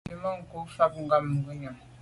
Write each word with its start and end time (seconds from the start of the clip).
Tswemanko 0.05 0.57
fo 0.73 0.85
nkàb 1.05 1.23
ngùyàm. 1.37 1.75